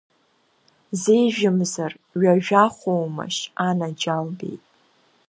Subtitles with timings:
[0.99, 1.91] Зеижәымзар
[2.21, 4.63] ҩажәахоумашь, анаџьалбеит?!